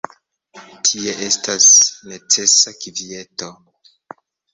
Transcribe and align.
Tie 0.87 1.11
estas 1.25 1.67
necesa 2.13 2.73
kvieto. 2.85 3.51